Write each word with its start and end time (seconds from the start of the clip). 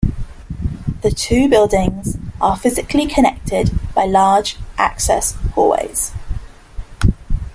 The 1.03 1.11
two 1.11 1.47
buildings 1.47 2.17
are 2.41 2.57
physically 2.57 3.05
connected 3.05 3.69
by 3.93 4.05
large 4.05 4.57
access 4.79 5.33
hallways. 5.53 6.11